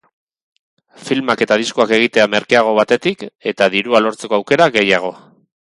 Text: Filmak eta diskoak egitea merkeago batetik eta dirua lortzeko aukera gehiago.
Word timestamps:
Filmak 1.09 1.43
eta 1.47 1.57
diskoak 1.63 1.93
egitea 1.99 2.27
merkeago 2.37 2.75
batetik 2.81 3.25
eta 3.53 3.73
dirua 3.79 4.05
lortzeko 4.07 4.41
aukera 4.41 4.71
gehiago. 4.81 5.19